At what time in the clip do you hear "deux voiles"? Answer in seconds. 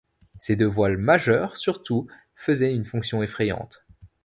0.55-0.97